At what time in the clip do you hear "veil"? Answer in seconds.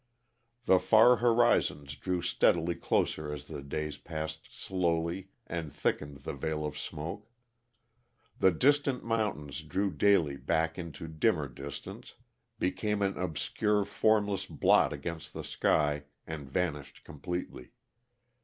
6.33-6.65